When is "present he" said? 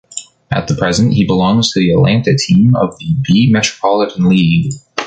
0.73-1.27